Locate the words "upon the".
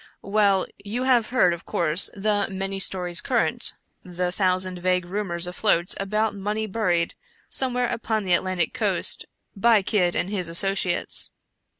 7.87-8.33